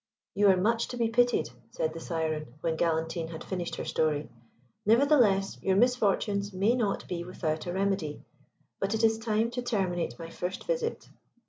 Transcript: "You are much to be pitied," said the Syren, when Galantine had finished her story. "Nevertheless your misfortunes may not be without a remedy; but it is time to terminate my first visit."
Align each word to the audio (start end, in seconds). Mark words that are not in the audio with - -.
"You 0.33 0.47
are 0.49 0.57
much 0.57 0.87
to 0.87 0.97
be 0.97 1.09
pitied," 1.09 1.51
said 1.69 1.93
the 1.93 1.99
Syren, 1.99 2.55
when 2.61 2.75
Galantine 2.75 3.27
had 3.29 3.43
finished 3.43 3.75
her 3.75 3.85
story. 3.85 4.31
"Nevertheless 4.83 5.61
your 5.61 5.75
misfortunes 5.75 6.51
may 6.51 6.73
not 6.73 7.07
be 7.07 7.23
without 7.23 7.67
a 7.67 7.71
remedy; 7.73 8.23
but 8.79 8.95
it 8.95 9.03
is 9.03 9.19
time 9.19 9.51
to 9.51 9.61
terminate 9.61 10.17
my 10.17 10.31
first 10.31 10.63
visit." 10.63 11.07